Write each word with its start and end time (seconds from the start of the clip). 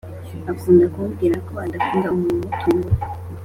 akunda 0.51 0.85
kumubwira 0.93 1.35
ko 1.45 1.51
adakunda 1.65 2.07
umuntu 2.15 2.35
umutungura 2.41 2.97